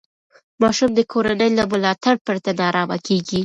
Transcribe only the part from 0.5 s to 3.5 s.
ماشوم د کورنۍ له ملاتړ پرته نارامه کېږي.